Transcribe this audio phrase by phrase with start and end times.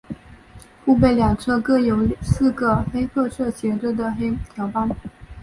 [0.83, 4.11] 腹背两侧各有四个黑褐色斜着的
[4.55, 4.89] 条斑。